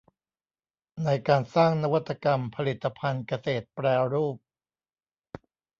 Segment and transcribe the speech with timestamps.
[1.03, 4.37] ในการสร้างนวัตกรรมผลิตภัณฑ์เกษตรแปรรูป